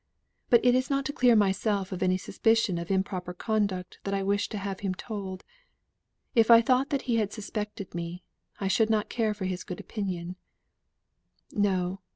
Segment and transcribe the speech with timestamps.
[0.49, 4.23] But it is not to clear myself of any suspicion of improper conduct that I
[4.23, 5.43] wish to have him told
[6.33, 8.23] if I thought that he had suspected me,
[8.59, 10.37] I should not care for his good opinion
[11.51, 12.01] no!